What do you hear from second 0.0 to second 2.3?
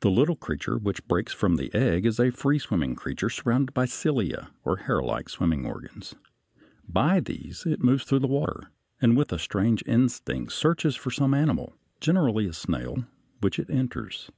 The little creature which breaks from the egg (A) is a